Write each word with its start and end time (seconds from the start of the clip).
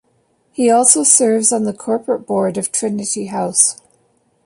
He 0.51 0.71
also 0.71 1.03
serves 1.03 1.51
on 1.53 1.63
the 1.65 1.73
Corporate 1.75 2.25
Board 2.25 2.57
of 2.57 2.71
Trinity 2.71 3.27
House. 3.27 3.79